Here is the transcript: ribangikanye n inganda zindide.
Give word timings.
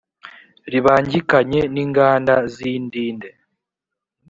ribangikanye 0.71 1.61
n 1.73 1.75
inganda 1.83 2.35
zindide. 2.53 3.29